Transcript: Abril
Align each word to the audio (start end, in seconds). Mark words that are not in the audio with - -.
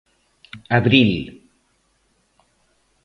Abril 0.77 1.23